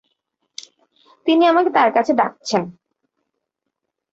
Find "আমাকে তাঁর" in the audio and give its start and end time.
1.47-1.89